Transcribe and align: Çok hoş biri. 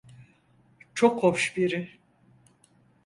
Çok 0.93 1.23
hoş 1.23 1.57
biri. 1.57 1.99